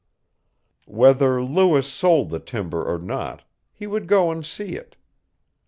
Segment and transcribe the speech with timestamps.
[0.87, 4.95] Whether Lewis sold the timber or not, he would go and see it.